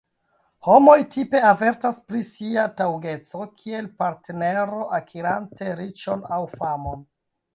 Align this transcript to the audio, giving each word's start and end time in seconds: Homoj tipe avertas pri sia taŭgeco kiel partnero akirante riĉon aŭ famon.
Homoj 0.67 0.93
tipe 1.15 1.41
avertas 1.49 1.99
pri 2.11 2.21
sia 2.29 2.63
taŭgeco 2.79 3.45
kiel 3.59 3.91
partnero 4.03 4.81
akirante 5.01 5.69
riĉon 5.83 6.25
aŭ 6.39 6.41
famon. 6.57 7.05